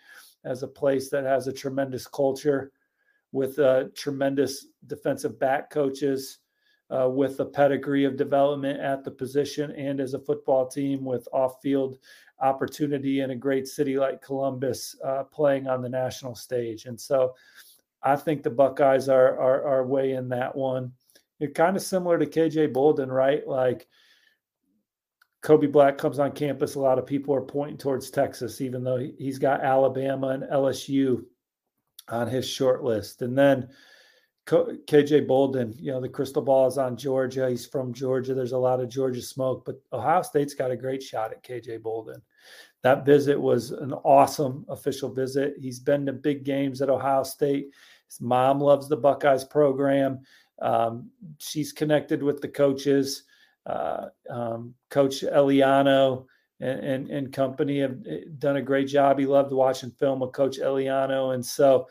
as 0.43 0.61
a 0.61 0.67
place 0.67 1.09
that 1.09 1.23
has 1.23 1.47
a 1.47 1.53
tremendous 1.53 2.05
culture 2.05 2.71
with 3.31 3.57
uh, 3.59 3.85
tremendous 3.95 4.67
defensive 4.87 5.39
back 5.39 5.69
coaches, 5.69 6.39
uh, 6.91 7.07
with 7.09 7.39
a 7.39 7.45
pedigree 7.45 8.05
of 8.05 8.17
development 8.17 8.79
at 8.79 9.03
the 9.03 9.11
position, 9.11 9.71
and 9.71 9.99
as 9.99 10.13
a 10.13 10.19
football 10.19 10.67
team 10.67 11.03
with 11.05 11.27
off 11.31 11.61
field 11.61 11.97
opportunity 12.39 13.21
in 13.21 13.31
a 13.31 13.35
great 13.35 13.67
city 13.67 13.97
like 13.97 14.21
Columbus, 14.21 14.95
uh, 15.03 15.23
playing 15.23 15.67
on 15.67 15.81
the 15.81 15.89
national 15.89 16.35
stage. 16.35 16.85
And 16.85 16.99
so 16.99 17.35
I 18.03 18.15
think 18.15 18.41
the 18.41 18.49
Buckeyes 18.49 19.09
are, 19.09 19.39
are, 19.39 19.63
are 19.65 19.85
way 19.85 20.13
in 20.13 20.27
that 20.29 20.55
one. 20.55 20.91
You're 21.39 21.51
kind 21.51 21.75
of 21.75 21.83
similar 21.83 22.17
to 22.17 22.25
KJ 22.25 22.73
Bolden, 22.73 23.11
right? 23.11 23.47
Like 23.47 23.87
Kobe 25.41 25.67
Black 25.67 25.97
comes 25.97 26.19
on 26.19 26.31
campus, 26.31 26.75
a 26.75 26.79
lot 26.79 26.99
of 26.99 27.05
people 27.05 27.33
are 27.33 27.41
pointing 27.41 27.77
towards 27.77 28.11
Texas, 28.11 28.61
even 28.61 28.83
though 28.83 28.97
he's 28.97 29.39
got 29.39 29.63
Alabama 29.63 30.29
and 30.29 30.43
LSU 30.43 31.23
on 32.09 32.27
his 32.27 32.47
short 32.47 32.83
list. 32.83 33.21
And 33.21 33.37
then 33.37 33.69
KJ 34.47 35.27
Bolden, 35.27 35.73
you 35.77 35.91
know, 35.91 36.01
the 36.01 36.09
crystal 36.09 36.41
ball 36.41 36.67
is 36.67 36.77
on 36.77 36.97
Georgia. 36.97 37.49
He's 37.49 37.65
from 37.65 37.93
Georgia. 37.93 38.33
There's 38.33 38.51
a 38.51 38.57
lot 38.57 38.79
of 38.79 38.89
Georgia 38.89 39.21
smoke, 39.21 39.65
but 39.65 39.79
Ohio 39.93 40.23
State's 40.23 40.53
got 40.53 40.71
a 40.71 40.75
great 40.75 41.03
shot 41.03 41.31
at 41.31 41.43
KJ 41.43 41.81
Bolden. 41.81 42.21
That 42.81 43.05
visit 43.05 43.39
was 43.39 43.71
an 43.71 43.93
awesome 43.93 44.65
official 44.67 45.13
visit. 45.13 45.55
He's 45.59 45.79
been 45.79 46.05
to 46.07 46.13
big 46.13 46.43
games 46.43 46.81
at 46.81 46.89
Ohio 46.89 47.23
State. 47.23 47.69
His 48.07 48.19
mom 48.19 48.59
loves 48.59 48.89
the 48.89 48.97
Buckeyes 48.97 49.43
program. 49.43 50.21
Um, 50.61 51.11
she's 51.37 51.71
connected 51.71 52.23
with 52.23 52.41
the 52.41 52.47
coaches. 52.47 53.23
Uh, 53.65 54.07
um, 54.29 54.73
Coach 54.89 55.21
Eliano 55.21 56.25
and, 56.59 56.79
and, 56.79 57.09
and 57.09 57.33
company 57.33 57.79
have 57.79 57.97
eh, 58.09 58.21
done 58.39 58.57
a 58.57 58.61
great 58.61 58.87
job. 58.87 59.19
He 59.19 59.27
loved 59.27 59.51
watching 59.51 59.91
film 59.91 60.19
with 60.19 60.31
Coach 60.31 60.59
Eliano. 60.59 61.35
And 61.35 61.45
so, 61.45 61.87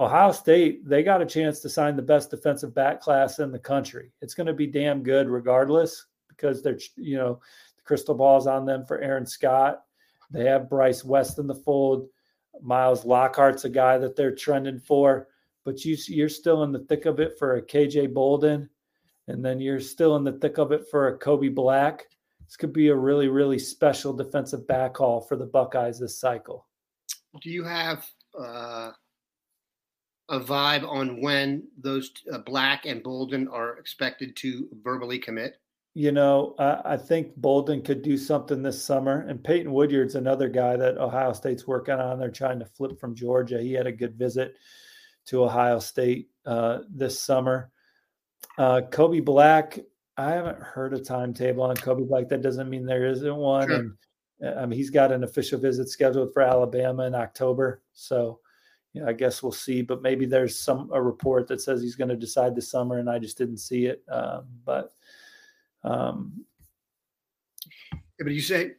Ohio 0.00 0.32
State, 0.32 0.88
they 0.88 1.02
got 1.02 1.20
a 1.20 1.26
chance 1.26 1.60
to 1.60 1.68
sign 1.68 1.94
the 1.94 2.00
best 2.00 2.30
defensive 2.30 2.74
back 2.74 3.02
class 3.02 3.38
in 3.38 3.52
the 3.52 3.58
country. 3.58 4.10
It's 4.22 4.32
going 4.32 4.46
to 4.46 4.54
be 4.54 4.66
damn 4.66 5.02
good 5.02 5.28
regardless 5.28 6.06
because 6.28 6.62
they're, 6.62 6.78
you 6.96 7.18
know, 7.18 7.38
the 7.76 7.82
crystal 7.82 8.14
ball's 8.14 8.46
on 8.46 8.64
them 8.64 8.86
for 8.86 8.98
Aaron 9.00 9.26
Scott. 9.26 9.82
They 10.30 10.44
have 10.46 10.70
Bryce 10.70 11.04
West 11.04 11.38
in 11.38 11.46
the 11.46 11.54
fold. 11.54 12.08
Miles 12.62 13.04
Lockhart's 13.04 13.66
a 13.66 13.68
guy 13.68 13.98
that 13.98 14.16
they're 14.16 14.34
trending 14.34 14.78
for, 14.78 15.28
but 15.64 15.84
you, 15.84 15.98
you're 16.08 16.30
still 16.30 16.62
in 16.62 16.72
the 16.72 16.80
thick 16.80 17.04
of 17.04 17.20
it 17.20 17.38
for 17.38 17.56
a 17.56 17.62
KJ 17.62 18.14
Bolden, 18.14 18.70
and 19.28 19.44
then 19.44 19.60
you're 19.60 19.80
still 19.80 20.16
in 20.16 20.24
the 20.24 20.32
thick 20.32 20.56
of 20.56 20.72
it 20.72 20.86
for 20.90 21.08
a 21.08 21.18
Kobe 21.18 21.48
Black. 21.48 22.06
This 22.46 22.56
could 22.56 22.72
be 22.72 22.88
a 22.88 22.96
really, 22.96 23.28
really 23.28 23.58
special 23.58 24.14
defensive 24.14 24.66
back 24.66 24.96
haul 24.96 25.20
for 25.20 25.36
the 25.36 25.46
Buckeyes 25.46 26.00
this 26.00 26.18
cycle. 26.18 26.66
Do 27.40 27.50
you 27.50 27.64
have 27.64 28.04
uh, 28.38 28.92
a 30.30 30.40
vibe 30.40 30.88
on 30.88 31.20
when 31.20 31.64
those 31.76 32.10
uh, 32.32 32.38
Black 32.38 32.86
and 32.86 33.02
Bolden 33.02 33.48
are 33.48 33.78
expected 33.78 34.36
to 34.36 34.68
verbally 34.82 35.18
commit? 35.18 35.60
You 35.94 36.12
know, 36.12 36.54
I, 36.58 36.92
I 36.92 36.96
think 36.96 37.34
Bolden 37.36 37.82
could 37.82 38.02
do 38.02 38.16
something 38.16 38.62
this 38.62 38.82
summer, 38.82 39.26
and 39.28 39.42
Peyton 39.42 39.72
Woodyard's 39.72 40.14
another 40.14 40.48
guy 40.48 40.76
that 40.76 40.98
Ohio 40.98 41.32
State's 41.32 41.66
working 41.66 41.94
on. 41.94 42.18
They're 42.18 42.30
trying 42.30 42.60
to 42.60 42.64
flip 42.64 42.98
from 43.00 43.14
Georgia. 43.14 43.60
He 43.60 43.72
had 43.72 43.88
a 43.88 43.92
good 43.92 44.14
visit 44.14 44.54
to 45.26 45.44
Ohio 45.44 45.80
State 45.80 46.30
uh, 46.46 46.78
this 46.88 47.20
summer. 47.20 47.72
Uh, 48.56 48.82
Kobe 48.82 49.20
Black, 49.20 49.80
I 50.16 50.30
haven't 50.30 50.60
heard 50.60 50.94
a 50.94 51.00
timetable 51.00 51.64
on 51.64 51.76
Kobe 51.76 52.04
Black. 52.04 52.28
That 52.28 52.42
doesn't 52.42 52.70
mean 52.70 52.86
there 52.86 53.06
isn't 53.06 53.36
one. 53.36 53.68
Sure. 53.68 53.76
And 54.40 54.60
I 54.60 54.66
mean, 54.66 54.78
he's 54.78 54.90
got 54.90 55.12
an 55.12 55.24
official 55.24 55.58
visit 55.58 55.88
scheduled 55.88 56.32
for 56.32 56.42
Alabama 56.42 57.04
in 57.04 57.14
October. 57.14 57.82
So 57.92 58.40
you 58.92 59.02
know, 59.02 59.08
I 59.08 59.12
guess 59.12 59.42
we'll 59.42 59.52
see. 59.52 59.82
But 59.82 60.02
maybe 60.02 60.26
there's 60.26 60.58
some 60.58 60.90
a 60.92 61.00
report 61.00 61.48
that 61.48 61.60
says 61.60 61.82
he's 61.82 61.96
going 61.96 62.08
to 62.08 62.16
decide 62.16 62.54
this 62.54 62.70
summer, 62.70 62.98
and 62.98 63.08
I 63.08 63.18
just 63.18 63.38
didn't 63.38 63.58
see 63.58 63.86
it. 63.86 64.02
Um, 64.10 64.44
but 64.64 64.92
um, 65.84 66.44
yeah, 67.92 68.24
but 68.24 68.32
you 68.32 68.40
say 68.40 68.72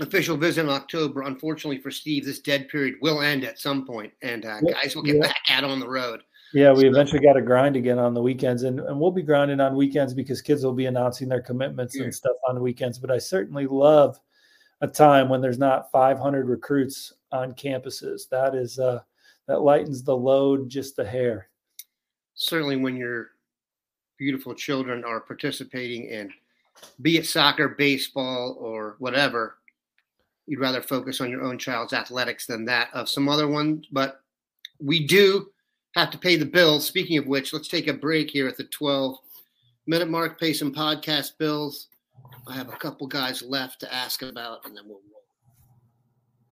official 0.00 0.36
visit 0.36 0.62
in 0.62 0.70
October. 0.70 1.22
Unfortunately 1.22 1.80
for 1.80 1.90
Steve, 1.90 2.24
this 2.24 2.40
dead 2.40 2.68
period 2.68 2.96
will 3.00 3.20
end 3.20 3.44
at 3.44 3.58
some 3.58 3.84
point, 3.86 4.12
and 4.22 4.44
uh, 4.44 4.60
guys 4.60 4.94
will 4.94 5.02
get 5.02 5.16
yeah. 5.16 5.22
back 5.22 5.42
out 5.48 5.64
on 5.64 5.80
the 5.80 5.88
road. 5.88 6.22
Yeah, 6.52 6.72
we 6.72 6.82
so, 6.82 6.88
eventually 6.88 7.20
got 7.20 7.34
to 7.34 7.42
grind 7.42 7.76
again 7.76 7.98
on 7.98 8.12
the 8.12 8.22
weekends, 8.22 8.64
and, 8.64 8.80
and 8.80 8.98
we'll 8.98 9.12
be 9.12 9.22
grinding 9.22 9.60
on 9.60 9.76
weekends 9.76 10.14
because 10.14 10.42
kids 10.42 10.64
will 10.64 10.72
be 10.72 10.86
announcing 10.86 11.28
their 11.28 11.42
commitments 11.42 11.96
yeah. 11.96 12.04
and 12.04 12.14
stuff 12.14 12.36
on 12.48 12.60
weekends. 12.60 12.98
But 12.98 13.10
I 13.10 13.18
certainly 13.18 13.66
love 13.66 14.18
a 14.80 14.88
time 14.88 15.28
when 15.28 15.40
there's 15.40 15.58
not 15.58 15.90
500 15.92 16.48
recruits 16.48 17.12
on 17.30 17.52
campuses. 17.52 18.28
That 18.30 18.54
is 18.54 18.78
uh, 18.78 19.00
that 19.50 19.62
lightens 19.62 20.04
the 20.04 20.16
load 20.16 20.68
just 20.68 20.96
a 21.00 21.04
hair. 21.04 21.48
Certainly, 22.36 22.76
when 22.76 22.96
your 22.96 23.30
beautiful 24.16 24.54
children 24.54 25.02
are 25.02 25.18
participating 25.18 26.04
in, 26.04 26.30
be 27.02 27.16
it 27.16 27.26
soccer, 27.26 27.70
baseball, 27.70 28.56
or 28.60 28.94
whatever, 29.00 29.56
you'd 30.46 30.60
rather 30.60 30.80
focus 30.80 31.20
on 31.20 31.30
your 31.32 31.42
own 31.42 31.58
child's 31.58 31.92
athletics 31.92 32.46
than 32.46 32.64
that 32.66 32.90
of 32.94 33.08
some 33.08 33.28
other 33.28 33.48
one. 33.48 33.84
But 33.90 34.20
we 34.78 35.04
do 35.04 35.50
have 35.96 36.12
to 36.12 36.18
pay 36.18 36.36
the 36.36 36.46
bills. 36.46 36.86
Speaking 36.86 37.18
of 37.18 37.26
which, 37.26 37.52
let's 37.52 37.66
take 37.66 37.88
a 37.88 37.92
break 37.92 38.30
here 38.30 38.46
at 38.46 38.56
the 38.56 38.64
12 38.64 39.16
minute 39.88 40.08
mark, 40.08 40.38
pay 40.38 40.52
some 40.52 40.72
podcast 40.72 41.38
bills. 41.38 41.88
I 42.46 42.54
have 42.54 42.68
a 42.68 42.76
couple 42.76 43.08
guys 43.08 43.42
left 43.42 43.80
to 43.80 43.92
ask 43.92 44.22
about, 44.22 44.64
and 44.64 44.76
then 44.76 44.84
we'll 44.86 45.00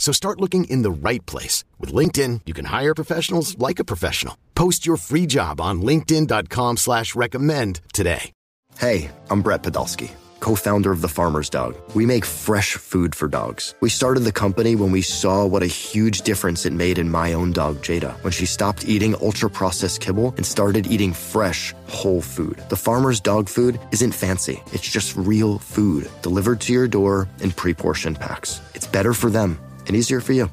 So 0.00 0.12
start 0.12 0.40
looking 0.40 0.64
in 0.64 0.82
the 0.82 0.90
right 0.90 1.24
place. 1.26 1.62
With 1.78 1.92
LinkedIn, 1.92 2.40
you 2.46 2.54
can 2.54 2.64
hire 2.64 2.94
professionals 2.94 3.56
like 3.58 3.78
a 3.78 3.84
professional. 3.84 4.36
Post 4.56 4.86
your 4.86 4.96
free 4.96 5.26
job 5.26 5.60
on 5.60 5.82
linkedin.com 5.82 6.78
slash 6.78 7.14
recommend 7.14 7.80
today. 7.92 8.32
Hey, 8.78 9.10
I'm 9.28 9.42
Brett 9.42 9.62
Podolsky 9.62 10.10
co 10.40 10.54
founder 10.54 10.90
of 10.90 11.02
The 11.02 11.08
Farmer's 11.08 11.50
Dog. 11.50 11.76
We 11.94 12.06
make 12.06 12.24
fresh 12.24 12.76
food 12.76 13.14
for 13.14 13.28
dogs. 13.28 13.74
We 13.80 13.90
started 13.90 14.20
the 14.20 14.32
company 14.32 14.74
when 14.74 14.90
we 14.90 15.02
saw 15.02 15.46
what 15.46 15.62
a 15.62 15.66
huge 15.66 16.22
difference 16.22 16.66
it 16.66 16.72
made 16.72 16.98
in 16.98 17.10
my 17.10 17.34
own 17.34 17.52
dog, 17.52 17.76
Jada, 17.76 18.12
when 18.24 18.32
she 18.32 18.46
stopped 18.46 18.88
eating 18.88 19.14
ultra 19.20 19.50
processed 19.50 20.00
kibble 20.00 20.34
and 20.36 20.44
started 20.44 20.86
eating 20.86 21.12
fresh, 21.12 21.74
whole 21.86 22.22
food. 22.22 22.62
The 22.70 22.76
Farmer's 22.76 23.20
Dog 23.20 23.48
food 23.48 23.78
isn't 23.92 24.12
fancy, 24.12 24.62
it's 24.72 24.90
just 24.90 25.16
real 25.16 25.58
food 25.58 26.10
delivered 26.22 26.60
to 26.62 26.72
your 26.72 26.88
door 26.88 27.28
in 27.40 27.52
pre 27.52 27.74
portioned 27.74 28.18
packs. 28.18 28.60
It's 28.74 28.86
better 28.86 29.12
for 29.12 29.30
them 29.30 29.58
and 29.90 29.96
easier 29.96 30.20
for 30.20 30.32
you. 30.32 30.48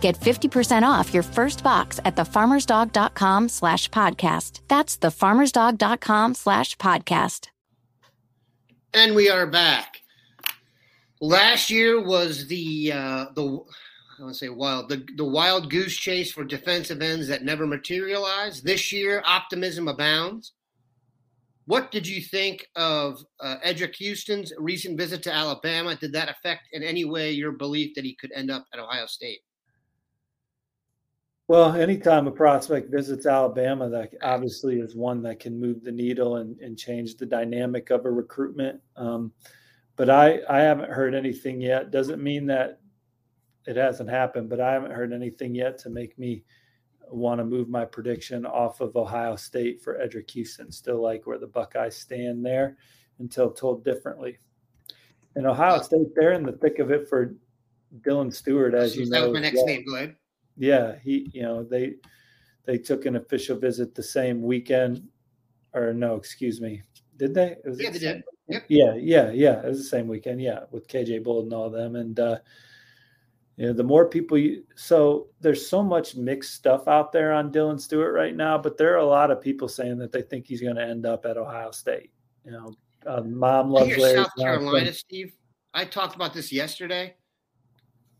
Get 0.00 0.18
50% 0.18 0.82
off 0.82 1.12
your 1.12 1.22
first 1.22 1.62
box 1.62 2.00
at 2.04 2.16
thefarmersdog.com 2.16 3.48
slash 3.48 3.90
podcast. 3.90 4.60
That's 4.68 4.96
thefarmersdog.com 4.96 6.34
slash 6.34 6.76
podcast. 6.78 7.48
And 8.94 9.14
we 9.14 9.28
are 9.28 9.46
back. 9.46 9.98
Last 11.20 11.68
year 11.68 12.02
was 12.02 12.46
the 12.46 12.92
uh, 12.94 13.26
the 13.34 13.42
I 13.42 14.22
want 14.22 14.34
to 14.34 14.38
say 14.38 14.48
wild 14.48 14.88
the, 14.88 15.04
the 15.16 15.24
wild 15.24 15.68
goose 15.68 15.96
chase 15.96 16.32
for 16.32 16.44
defensive 16.44 17.02
ends 17.02 17.28
that 17.28 17.44
never 17.44 17.66
materialized. 17.66 18.64
This 18.64 18.92
year, 18.92 19.22
optimism 19.26 19.88
abounds. 19.88 20.52
What 21.68 21.90
did 21.90 22.08
you 22.08 22.22
think 22.22 22.66
of 22.76 23.22
uh, 23.40 23.56
Eddrick 23.62 23.94
Houston's 23.96 24.54
recent 24.56 24.96
visit 24.96 25.22
to 25.24 25.34
Alabama? 25.34 25.96
Did 25.96 26.14
that 26.14 26.30
affect 26.30 26.62
in 26.72 26.82
any 26.82 27.04
way 27.04 27.30
your 27.30 27.52
belief 27.52 27.94
that 27.94 28.06
he 28.06 28.14
could 28.14 28.32
end 28.34 28.50
up 28.50 28.64
at 28.72 28.80
Ohio 28.80 29.04
State? 29.04 29.40
Well, 31.46 31.74
anytime 31.74 32.26
a 32.26 32.30
prospect 32.30 32.90
visits 32.90 33.26
Alabama, 33.26 33.90
that 33.90 34.14
obviously 34.22 34.80
is 34.80 34.96
one 34.96 35.20
that 35.24 35.40
can 35.40 35.60
move 35.60 35.84
the 35.84 35.92
needle 35.92 36.36
and, 36.36 36.58
and 36.60 36.78
change 36.78 37.16
the 37.16 37.26
dynamic 37.26 37.90
of 37.90 38.06
a 38.06 38.10
recruitment. 38.10 38.80
Um, 38.96 39.30
but 39.96 40.08
I, 40.08 40.40
I 40.48 40.60
haven't 40.60 40.90
heard 40.90 41.14
anything 41.14 41.60
yet. 41.60 41.90
Doesn't 41.90 42.22
mean 42.22 42.46
that 42.46 42.80
it 43.66 43.76
hasn't 43.76 44.08
happened, 44.08 44.48
but 44.48 44.62
I 44.62 44.72
haven't 44.72 44.92
heard 44.92 45.12
anything 45.12 45.54
yet 45.54 45.76
to 45.80 45.90
make 45.90 46.18
me 46.18 46.44
want 47.10 47.40
to 47.40 47.44
move 47.44 47.68
my 47.68 47.84
prediction 47.84 48.46
off 48.46 48.80
of 48.80 48.96
Ohio 48.96 49.36
State 49.36 49.82
for 49.82 49.94
Eddrick 49.94 50.30
Houston. 50.30 50.70
Still 50.70 51.02
like 51.02 51.26
where 51.26 51.38
the 51.38 51.46
Buckeyes 51.46 51.96
stand 51.96 52.44
there 52.44 52.76
until 53.18 53.50
told 53.50 53.84
differently. 53.84 54.38
And 55.34 55.46
Ohio 55.46 55.80
State, 55.80 56.08
they're 56.14 56.32
in 56.32 56.44
the 56.44 56.52
thick 56.52 56.78
of 56.78 56.90
it 56.90 57.08
for 57.08 57.34
Dylan 58.00 58.32
Stewart, 58.32 58.74
as 58.74 58.96
you 58.96 59.08
know. 59.08 59.20
that 59.20 59.26
was 59.28 59.34
my 59.34 59.40
next 59.40 59.56
well. 59.56 59.66
name. 59.66 59.84
Go 59.86 59.96
ahead. 59.96 60.16
Yeah, 60.56 60.96
he, 61.02 61.30
you 61.32 61.42
know, 61.42 61.62
they 61.62 61.94
they 62.64 62.78
took 62.78 63.06
an 63.06 63.16
official 63.16 63.58
visit 63.58 63.94
the 63.94 64.02
same 64.02 64.42
weekend, 64.42 65.06
or 65.72 65.92
no, 65.94 66.16
excuse 66.16 66.60
me, 66.60 66.82
did 67.16 67.34
they? 67.34 67.56
Yeah, 67.64 67.90
they 67.90 67.98
did. 67.98 68.24
Yep. 68.48 68.64
Yeah, 68.68 68.94
yeah, 68.94 69.30
yeah. 69.30 69.60
It 69.60 69.68
was 69.68 69.78
the 69.78 69.84
same 69.84 70.08
weekend. 70.08 70.40
Yeah, 70.40 70.60
with 70.70 70.88
KJ 70.88 71.22
Bolden 71.22 71.52
all 71.52 71.70
them, 71.70 71.96
and 71.96 72.18
uh, 72.18 72.38
you 73.58 73.66
know, 73.66 73.72
the 73.72 73.82
more 73.82 74.08
people 74.08 74.38
you, 74.38 74.62
so 74.76 75.26
there's 75.40 75.68
so 75.68 75.82
much 75.82 76.14
mixed 76.14 76.54
stuff 76.54 76.86
out 76.86 77.10
there 77.10 77.32
on 77.32 77.50
Dylan 77.50 77.80
Stewart 77.80 78.14
right 78.14 78.36
now, 78.36 78.56
but 78.56 78.78
there 78.78 78.94
are 78.94 78.98
a 78.98 79.04
lot 79.04 79.32
of 79.32 79.40
people 79.40 79.68
saying 79.68 79.98
that 79.98 80.12
they 80.12 80.22
think 80.22 80.46
he's 80.46 80.60
going 80.60 80.76
to 80.76 80.84
end 80.84 81.04
up 81.04 81.26
at 81.26 81.36
Ohio 81.36 81.72
State. 81.72 82.12
You 82.44 82.52
know, 82.52 82.72
uh, 83.04 83.22
mom 83.22 83.70
loves 83.70 83.96
Larry 83.96 84.14
South 84.14 84.28
Johnson. 84.38 84.44
Carolina, 84.44 84.92
Steve. 84.92 85.32
I 85.74 85.84
talked 85.84 86.14
about 86.14 86.32
this 86.32 86.52
yesterday. 86.52 87.16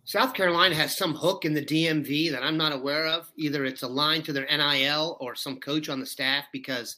South 0.03 0.35
Carolina 0.35 0.75
has 0.75 0.97
some 0.97 1.15
hook 1.15 1.45
in 1.45 1.55
the 1.55 1.65
DMV 1.65 2.33
that 2.33 2.43
I'm 2.43 2.57
not 2.57 2.73
aware 2.73 3.07
of. 3.07 3.31
Either 3.37 3.65
it's 3.65 3.83
aligned 3.83 4.25
to 4.25 4.33
their 4.33 4.47
NIL 4.47 5.19
or 5.21 5.37
some 5.37 5.61
coach 5.61 5.89
on 5.89 6.01
the 6.01 6.07
staff 6.07 6.47
because 6.53 6.97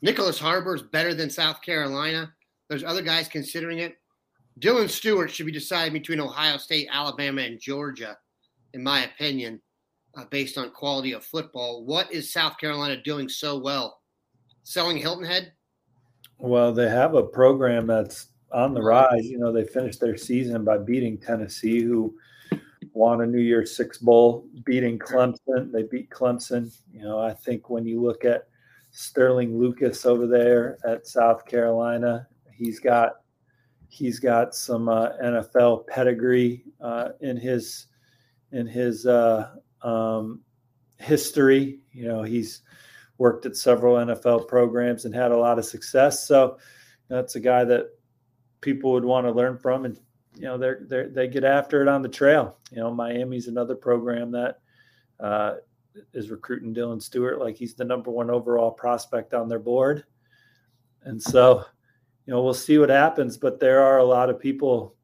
Nicholas 0.00 0.38
Harbor 0.38 0.76
is 0.76 0.82
better 0.82 1.12
than 1.12 1.28
South 1.28 1.60
Carolina. 1.60 2.32
There's 2.70 2.84
other 2.84 3.02
guys 3.02 3.28
considering 3.28 3.80
it. 3.80 3.98
Dylan 4.60 4.88
Stewart 4.88 5.30
should 5.30 5.46
be 5.46 5.52
decided 5.52 5.92
between 5.92 6.20
Ohio 6.20 6.56
State, 6.56 6.88
Alabama, 6.90 7.42
and 7.42 7.60
Georgia, 7.60 8.16
in 8.72 8.82
my 8.82 9.04
opinion, 9.04 9.60
uh, 10.16 10.24
based 10.30 10.56
on 10.56 10.70
quality 10.70 11.12
of 11.12 11.24
football. 11.24 11.84
What 11.84 12.10
is 12.10 12.32
South 12.32 12.56
Carolina 12.58 13.00
doing 13.02 13.28
so 13.28 13.58
well? 13.58 14.00
Selling 14.62 14.96
Hilton 14.96 15.26
Head? 15.26 15.52
Well, 16.38 16.72
they 16.72 16.88
have 16.88 17.14
a 17.14 17.22
program 17.22 17.86
that's 17.86 18.28
on 18.50 18.72
the 18.72 18.82
rise. 18.82 19.26
You 19.26 19.38
know, 19.38 19.52
they 19.52 19.64
finished 19.64 20.00
their 20.00 20.16
season 20.16 20.64
by 20.64 20.78
beating 20.78 21.18
Tennessee, 21.18 21.82
who 21.82 22.14
won 22.94 23.20
a 23.20 23.26
New 23.26 23.40
Year's 23.40 23.76
Six 23.76 23.98
Bowl, 23.98 24.46
beating 24.64 24.98
Clemson. 24.98 25.70
They 25.70 25.82
beat 25.82 26.08
Clemson. 26.08 26.74
You 26.92 27.02
know, 27.02 27.18
I 27.18 27.34
think 27.34 27.68
when 27.68 27.86
you 27.86 28.02
look 28.02 28.24
at 28.24 28.48
Sterling 28.90 29.58
Lucas 29.58 30.06
over 30.06 30.26
there 30.26 30.78
at 30.84 31.06
South 31.06 31.44
Carolina, 31.44 32.26
he's 32.54 32.80
got 32.80 33.16
he's 33.88 34.18
got 34.18 34.54
some 34.54 34.88
uh, 34.88 35.10
NFL 35.22 35.86
pedigree 35.86 36.64
uh, 36.80 37.10
in 37.20 37.36
his 37.36 37.86
in 38.52 38.66
his 38.66 39.06
uh, 39.06 39.50
um, 39.82 40.40
history. 40.98 41.80
You 41.92 42.08
know, 42.08 42.22
he's 42.22 42.62
worked 43.18 43.46
at 43.46 43.56
several 43.56 43.96
NFL 43.96 44.48
programs 44.48 45.04
and 45.04 45.14
had 45.14 45.32
a 45.32 45.36
lot 45.36 45.58
of 45.58 45.64
success. 45.64 46.26
So 46.26 46.58
that's 47.08 47.36
a 47.36 47.40
guy 47.40 47.64
that 47.64 47.86
people 48.60 48.92
would 48.92 49.04
want 49.04 49.26
to 49.26 49.32
learn 49.32 49.58
from, 49.58 49.84
and 49.84 49.98
you 50.34 50.42
know, 50.42 50.58
they're 50.58 50.80
they 50.82 51.04
they 51.04 51.28
get 51.28 51.44
after 51.44 51.82
it 51.82 51.88
on 51.88 52.02
the 52.02 52.08
trail. 52.08 52.58
You 52.70 52.78
know, 52.78 52.92
Miami's 52.92 53.48
another 53.48 53.74
program 53.74 54.30
that 54.32 54.60
uh, 55.20 55.54
is 56.12 56.30
recruiting 56.30 56.74
Dylan 56.74 57.00
Stewart 57.00 57.40
like 57.40 57.56
he's 57.56 57.74
the 57.74 57.84
number 57.84 58.10
one 58.10 58.30
overall 58.30 58.70
prospect 58.70 59.32
on 59.32 59.48
their 59.48 59.58
board, 59.58 60.04
and 61.04 61.22
so 61.22 61.64
you 62.26 62.32
know 62.32 62.42
we'll 62.42 62.54
see 62.54 62.78
what 62.78 62.90
happens. 62.90 63.36
But 63.36 63.60
there 63.60 63.80
are 63.80 63.98
a 63.98 64.04
lot 64.04 64.30
of 64.30 64.38
people 64.38 64.94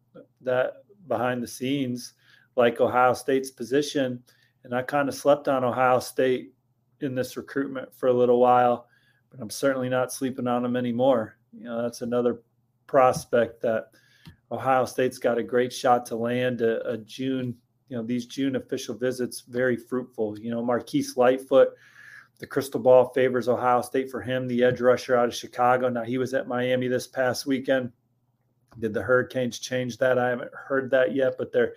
that 0.41 0.85
behind 1.09 1.43
the 1.43 1.49
scenes 1.49 2.15
like 2.57 2.81
Ohio 2.81 3.15
State's 3.15 3.51
position, 3.51 4.23
and 4.65 4.75
I 4.75 4.83
kind 4.83 5.09
of 5.09 5.15
slept 5.15 5.49
on 5.49 5.65
Ohio 5.65 6.01
State 6.01 6.53
in 7.01 7.15
this 7.15 7.37
recruitment 7.37 7.95
for 7.95 8.09
a 8.09 8.13
little 8.13 8.39
while, 8.39 8.89
but 9.31 9.41
I'm 9.41 9.51
certainly 9.51 9.89
not 9.89 10.13
sleeping 10.13 10.47
on 10.47 10.63
them 10.63 10.77
anymore. 10.77 11.37
You 11.53 11.65
know, 11.65 11.83
that's 11.83 12.03
another 12.03 12.43
prospect 12.87 13.61
that 13.63 13.91
Ohio 14.51 14.85
State's 14.85 15.19
got 15.19 15.39
a 15.39 15.43
great 15.43 15.73
shot 15.73 16.07
to 16.07 16.17
land 16.17 16.61
a, 16.61 16.87
a 16.89 16.99
June. 16.99 17.57
You 17.89 17.97
know, 17.97 18.03
these 18.03 18.27
June 18.27 18.57
official 18.57 18.95
visits 18.95 19.41
very 19.41 19.77
fruitful. 19.77 20.39
You 20.39 20.51
know, 20.51 20.63
Marquise 20.63 21.17
Lightfoot, 21.17 21.69
the 22.43 22.47
crystal 22.49 22.81
ball 22.81 23.09
favors 23.11 23.49
Ohio 23.49 23.83
State 23.83 24.11
for 24.11 24.21
him, 24.21 24.49
the 24.49 24.65
edge 24.65 24.81
rusher 24.81 25.15
out 25.15 25.29
of 25.29 25.35
Chicago. 25.35 25.89
Now 25.89 26.03
he 26.03 26.19
was 26.19 26.35
at 26.35 26.49
Miami 26.49 26.89
this 26.89 27.07
past 27.07 27.47
weekend. 27.47 27.93
Did 28.81 28.93
the 28.93 29.01
Hurricanes 29.01 29.61
change 29.61 29.97
that? 29.99 30.19
I 30.19 30.31
haven't 30.31 30.51
heard 30.53 30.91
that 30.91 31.15
yet, 31.15 31.37
but 31.39 31.53
they're 31.53 31.75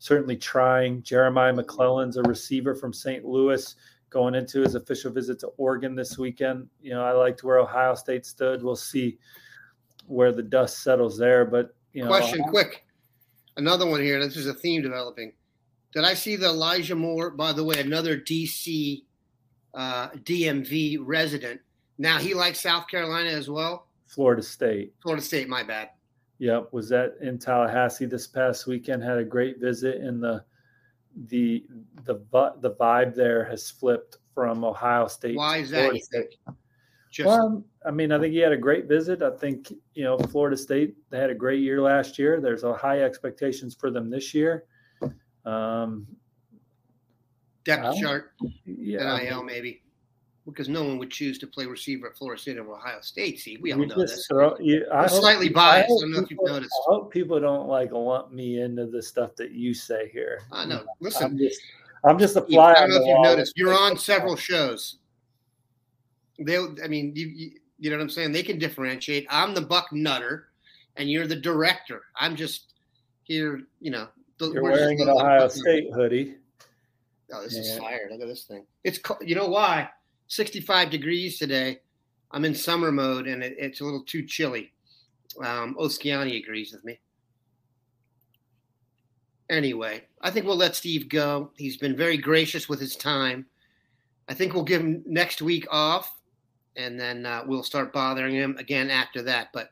certainly 0.00 0.36
trying. 0.36 1.04
Jeremiah 1.04 1.52
McClellan's 1.52 2.16
a 2.16 2.22
receiver 2.22 2.74
from 2.74 2.92
St. 2.92 3.24
Louis 3.24 3.76
going 4.10 4.34
into 4.34 4.60
his 4.60 4.74
official 4.74 5.12
visit 5.12 5.38
to 5.38 5.52
Oregon 5.56 5.94
this 5.94 6.18
weekend. 6.18 6.66
You 6.82 6.94
know, 6.94 7.04
I 7.04 7.12
liked 7.12 7.44
where 7.44 7.60
Ohio 7.60 7.94
State 7.94 8.26
stood. 8.26 8.64
We'll 8.64 8.74
see 8.74 9.18
where 10.08 10.32
the 10.32 10.42
dust 10.42 10.82
settles 10.82 11.16
there. 11.16 11.44
But 11.44 11.76
you 11.92 12.02
know, 12.02 12.08
Question 12.08 12.42
quick. 12.42 12.84
Another 13.56 13.86
one 13.86 14.00
here. 14.00 14.18
This 14.18 14.36
is 14.36 14.48
a 14.48 14.54
theme 14.54 14.82
developing. 14.82 15.34
Did 15.92 16.02
I 16.02 16.14
see 16.14 16.34
the 16.34 16.46
Elijah 16.46 16.96
Moore, 16.96 17.30
by 17.30 17.52
the 17.52 17.62
way, 17.62 17.78
another 17.78 18.18
DC 18.18 19.04
uh, 19.74 20.08
DMV 20.10 20.98
resident? 21.00 21.60
Now 21.98 22.18
he 22.18 22.34
likes 22.34 22.60
South 22.60 22.88
Carolina 22.88 23.30
as 23.30 23.48
well. 23.48 23.88
Florida 24.06 24.42
State. 24.42 24.94
Florida 25.02 25.22
State, 25.22 25.48
my 25.48 25.62
bad. 25.62 25.90
Yep, 26.38 26.72
was 26.72 26.88
that 26.88 27.16
in 27.20 27.38
Tallahassee 27.38 28.06
this 28.06 28.26
past 28.26 28.66
weekend? 28.66 29.02
Had 29.02 29.18
a 29.18 29.24
great 29.24 29.58
visit, 29.58 30.00
and 30.00 30.22
the 30.22 30.44
the 31.26 31.64
the 32.04 32.14
the 32.60 32.70
vibe 32.70 33.14
there 33.14 33.44
has 33.44 33.70
flipped 33.70 34.18
from 34.34 34.64
Ohio 34.64 35.08
State. 35.08 35.36
Why 35.36 35.58
is 35.58 35.70
that? 35.70 35.78
Florida 35.78 35.98
You 35.98 36.04
State. 36.04 36.34
Just 37.10 37.26
Well, 37.26 37.64
I 37.84 37.90
mean, 37.90 38.12
I 38.12 38.20
think 38.20 38.34
he 38.34 38.38
had 38.38 38.52
a 38.52 38.56
great 38.56 38.86
visit. 38.86 39.22
I 39.22 39.30
think 39.30 39.72
you 39.94 40.04
know 40.04 40.16
Florida 40.16 40.56
State. 40.56 40.94
They 41.10 41.18
had 41.18 41.30
a 41.30 41.34
great 41.34 41.60
year 41.60 41.80
last 41.80 42.18
year. 42.18 42.40
There's 42.40 42.62
a 42.62 42.74
high 42.74 43.02
expectations 43.02 43.74
for 43.74 43.90
them 43.90 44.08
this 44.08 44.32
year. 44.32 44.64
Um, 45.44 46.06
depth 47.68 47.98
chart, 48.00 48.32
yeah, 48.64 49.12
I 49.12 49.24
NIL 49.24 49.42
maybe, 49.42 49.82
because 50.46 50.68
no 50.68 50.82
one 50.84 50.98
would 50.98 51.10
choose 51.10 51.38
to 51.38 51.46
play 51.46 51.66
receiver 51.66 52.08
at 52.08 52.16
Florida 52.16 52.40
State 52.40 52.58
over 52.58 52.72
Ohio 52.72 53.00
State. 53.02 53.38
See, 53.38 53.58
we 53.58 53.72
all 53.72 53.78
know 53.78 53.94
this. 53.94 54.26
throw. 54.26 54.56
You, 54.58 54.86
I 54.92 55.06
slightly 55.06 55.50
biased. 55.50 55.84
I, 55.84 55.88
hope 55.88 55.98
I 55.98 56.00
don't 56.00 56.12
know 56.12 56.18
if 56.18 56.22
you've 56.22 56.28
people- 56.28 56.46
noticed. 56.48 56.72
I 56.72 56.92
hope 56.92 57.12
people 57.12 57.40
don't 57.40 57.68
like 57.68 57.92
lump 57.92 58.32
me 58.32 58.60
into 58.60 58.86
the 58.86 59.02
stuff 59.02 59.36
that 59.36 59.50
you 59.50 59.74
say 59.74 60.08
here. 60.12 60.40
I 60.50 60.64
know. 60.64 60.84
Listen, 61.00 61.26
I'm 61.26 61.38
just, 61.38 61.60
I'm 62.04 62.18
just 62.18 62.36
a 62.36 62.42
fly 62.42 62.72
I 62.72 62.80
don't 62.80 62.90
know 62.90 62.96
if 62.96 63.06
you've 63.06 63.22
noticed. 63.22 63.52
You're 63.56 63.78
on 63.78 63.96
several 63.98 64.36
shows. 64.36 64.96
They, 66.38 66.56
I 66.56 66.88
mean, 66.88 67.12
you, 67.14 67.26
you, 67.26 67.50
you 67.78 67.90
know 67.90 67.96
what 67.96 68.02
I'm 68.02 68.10
saying? 68.10 68.32
They 68.32 68.42
can 68.42 68.58
differentiate. 68.58 69.26
I'm 69.28 69.54
the 69.54 69.60
buck 69.60 69.92
nutter, 69.92 70.48
and 70.96 71.10
you're 71.10 71.26
the 71.26 71.36
director. 71.36 72.02
I'm 72.16 72.36
just 72.36 72.74
here. 73.24 73.62
You 73.80 73.90
know, 73.90 74.08
the, 74.38 74.52
You're 74.52 74.62
wearing 74.62 75.00
an 75.00 75.10
Ohio. 75.10 75.48
State 75.48 75.88
hoodie. 75.92 76.36
Oh, 77.32 77.42
this 77.42 77.54
is 77.56 77.68
Yeah. 77.68 77.78
fire! 77.78 78.08
Look 78.10 78.20
at 78.20 78.28
this 78.28 78.44
thing. 78.44 78.66
It's 78.84 78.98
co- 78.98 79.18
you 79.20 79.34
know 79.34 79.48
why? 79.48 79.90
65 80.28 80.90
degrees 80.90 81.38
today. 81.38 81.80
I'm 82.30 82.44
in 82.44 82.54
summer 82.54 82.92
mode, 82.92 83.26
and 83.26 83.42
it, 83.42 83.56
it's 83.58 83.80
a 83.80 83.84
little 83.84 84.02
too 84.02 84.24
chilly. 84.26 84.72
Um, 85.42 85.74
Oskiani 85.78 86.42
agrees 86.42 86.72
with 86.72 86.84
me. 86.84 86.98
Anyway, 89.50 90.04
I 90.20 90.30
think 90.30 90.44
we'll 90.46 90.56
let 90.56 90.76
Steve 90.76 91.08
go. 91.08 91.52
He's 91.56 91.78
been 91.78 91.96
very 91.96 92.18
gracious 92.18 92.68
with 92.68 92.80
his 92.80 92.96
time. 92.96 93.46
I 94.28 94.34
think 94.34 94.52
we'll 94.52 94.64
give 94.64 94.82
him 94.82 95.02
next 95.06 95.40
week 95.40 95.66
off, 95.70 96.20
and 96.76 97.00
then 97.00 97.24
uh, 97.24 97.44
we'll 97.46 97.62
start 97.62 97.92
bothering 97.92 98.34
him 98.34 98.56
again 98.58 98.90
after 98.90 99.22
that. 99.22 99.48
But 99.54 99.70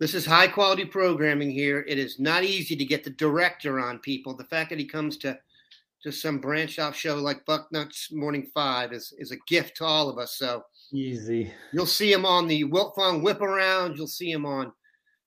this 0.00 0.14
is 0.14 0.26
high 0.26 0.48
quality 0.48 0.84
programming 0.84 1.50
here. 1.50 1.84
It 1.86 1.98
is 1.98 2.18
not 2.18 2.42
easy 2.42 2.74
to 2.74 2.84
get 2.84 3.04
the 3.04 3.10
director 3.10 3.78
on 3.78 4.00
people. 4.00 4.34
The 4.34 4.44
fact 4.44 4.70
that 4.70 4.80
he 4.80 4.84
comes 4.84 5.16
to 5.18 5.38
to 6.02 6.12
some 6.12 6.38
branch 6.38 6.78
off 6.78 6.96
show 6.96 7.16
like 7.16 7.44
Bucknuts 7.46 8.12
Morning 8.12 8.48
Five 8.54 8.92
is 8.92 9.12
is 9.18 9.32
a 9.32 9.38
gift 9.46 9.76
to 9.78 9.84
all 9.84 10.08
of 10.08 10.18
us. 10.18 10.36
So 10.36 10.62
easy. 10.92 11.52
You'll 11.72 11.86
see 11.86 12.12
him 12.12 12.24
on 12.24 12.46
the 12.46 12.64
Wiltfong 12.64 13.22
Whip 13.22 13.40
Around. 13.40 13.96
You'll 13.96 14.06
see 14.06 14.30
him 14.30 14.46
on 14.46 14.72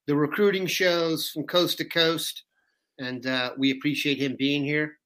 the 0.08 0.16
recruiting 0.16 0.68
shows 0.68 1.30
from 1.30 1.44
coast 1.44 1.78
to 1.80 1.86
coast, 1.86 2.44
and 3.00 3.26
uh, 3.26 3.52
we 3.58 3.72
appreciate 3.72 4.18
him 4.18 4.36
being 4.38 4.64
here. 4.64 4.98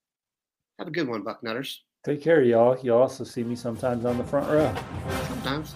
Have 0.80 0.88
a 0.88 0.92
good 0.92 1.08
one, 1.08 1.24
Bucknutters. 1.24 1.76
Take 2.06 2.22
care, 2.22 2.44
y'all. 2.44 2.78
You'll 2.82 2.98
also 2.98 3.24
see 3.24 3.44
me 3.44 3.56
sometimes 3.56 4.06
on 4.06 4.18
the 4.18 4.24
front 4.24 4.48
row. 4.50 4.74
Sometimes. 5.28 5.76